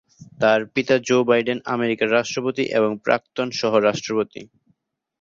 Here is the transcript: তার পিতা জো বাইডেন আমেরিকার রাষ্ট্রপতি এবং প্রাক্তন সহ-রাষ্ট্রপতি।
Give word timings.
তার 0.41 0.59
পিতা 0.73 0.95
জো 1.07 1.17
বাইডেন 1.29 1.57
আমেরিকার 1.75 2.07
রাষ্ট্রপতি 2.11 2.63
এবং 2.77 2.91
প্রাক্তন 3.05 3.47
সহ-রাষ্ট্রপতি। 3.59 4.41